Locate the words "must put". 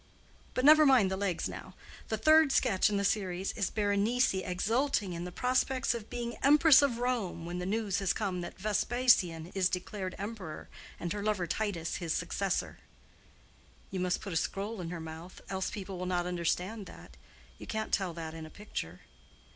13.99-14.33